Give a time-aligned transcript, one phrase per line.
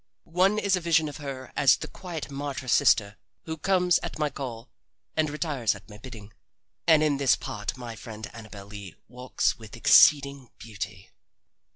[0.23, 4.31] One is a vision of her as the quiet martyr sister who comes at my
[4.31, 4.71] call
[5.15, 6.33] and retires at my bidding
[6.87, 11.11] and in this part my friend Annabel Lee walks with exceeding beauty.